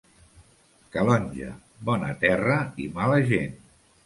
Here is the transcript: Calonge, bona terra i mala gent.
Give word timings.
Calonge, 0.95 1.49
bona 1.91 2.09
terra 2.25 2.57
i 2.87 2.89
mala 2.97 3.23
gent. 3.31 3.55